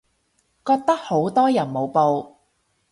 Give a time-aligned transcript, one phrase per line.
[0.65, 2.37] 覺得好多人冇報